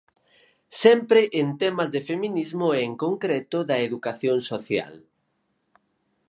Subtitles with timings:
[0.83, 4.93] Sempre en temas de feminismo e en concreto da educación social.